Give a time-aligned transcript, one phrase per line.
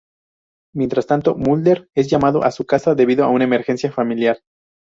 [0.73, 4.39] Mientras tanto Mulder es llamado a su casa debido a una emergencia familiar.